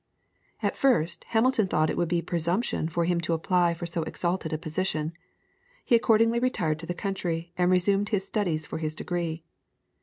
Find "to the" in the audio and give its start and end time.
6.79-6.95